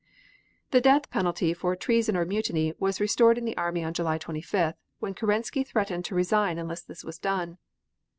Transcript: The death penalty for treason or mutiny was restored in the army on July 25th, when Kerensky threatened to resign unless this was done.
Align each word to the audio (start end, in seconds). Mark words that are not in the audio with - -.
The 0.71 0.81
death 0.81 1.11
penalty 1.11 1.53
for 1.53 1.75
treason 1.75 2.17
or 2.17 2.25
mutiny 2.25 2.73
was 2.79 2.99
restored 2.99 3.37
in 3.37 3.45
the 3.45 3.55
army 3.55 3.83
on 3.83 3.93
July 3.93 4.17
25th, 4.17 4.73
when 4.97 5.13
Kerensky 5.13 5.63
threatened 5.63 6.05
to 6.05 6.15
resign 6.15 6.57
unless 6.57 6.81
this 6.81 7.03
was 7.03 7.19
done. 7.19 7.59